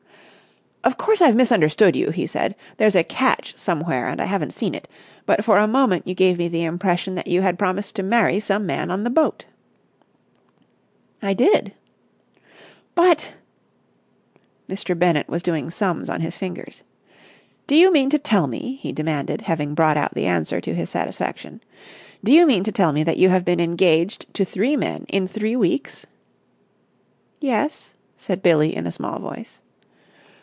"Of 0.83 0.97
course 0.97 1.21
I've 1.21 1.35
misunderstood 1.35 1.95
you," 1.95 2.09
he 2.09 2.25
said. 2.25 2.55
"There's 2.77 2.95
a 2.95 3.03
catch 3.03 3.55
somewhere 3.55 4.07
and 4.07 4.19
I 4.19 4.25
haven't 4.25 4.51
seen 4.53 4.73
it. 4.73 4.87
But 5.27 5.45
for 5.45 5.57
a 5.59 5.67
moment 5.67 6.07
you 6.07 6.15
gave 6.15 6.39
me 6.39 6.47
the 6.47 6.63
impression 6.63 7.13
that 7.13 7.27
you 7.27 7.43
had 7.43 7.59
promised 7.59 7.95
to 7.97 8.03
marry 8.03 8.39
some 8.39 8.65
man 8.65 8.89
on 8.89 9.03
the 9.03 9.11
boat!" 9.11 9.45
"I 11.21 11.35
did!" 11.35 11.73
"But...!" 12.95 13.33
Mr. 14.67 14.97
Bennett 14.97 15.29
was 15.29 15.43
doing 15.43 15.69
sums 15.69 16.09
on 16.09 16.21
his 16.21 16.35
fingers. 16.35 16.81
"Do 17.67 17.75
you 17.75 17.91
mean 17.93 18.09
to 18.09 18.17
tell 18.17 18.47
me," 18.47 18.77
he 18.81 18.91
demanded, 18.91 19.41
having 19.41 19.75
brought 19.75 19.97
out 19.97 20.15
the 20.15 20.25
answer 20.25 20.59
to 20.61 20.73
his 20.73 20.89
satisfaction, 20.89 21.61
"do 22.23 22.31
you 22.31 22.47
mean 22.47 22.63
to 22.63 22.71
tell 22.71 22.91
me 22.91 23.03
that 23.03 23.17
you 23.17 23.29
have 23.29 23.45
been 23.45 23.59
engaged 23.59 24.33
to 24.33 24.43
three 24.43 24.75
men 24.75 25.05
in 25.09 25.27
three 25.27 25.55
weeks?" 25.55 26.07
"Yes," 27.39 27.93
said 28.17 28.41
Billie 28.41 28.75
in 28.75 28.87
a 28.87 28.91
small 28.91 29.19
voice. 29.19 29.61